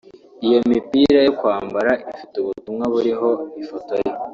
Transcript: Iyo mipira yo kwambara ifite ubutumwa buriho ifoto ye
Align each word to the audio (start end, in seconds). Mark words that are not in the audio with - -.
Iyo 0.45 0.59
mipira 0.69 1.19
yo 1.27 1.33
kwambara 1.39 1.91
ifite 2.11 2.35
ubutumwa 2.39 2.85
buriho 2.93 3.29
ifoto 3.61 3.93
ye 4.03 4.11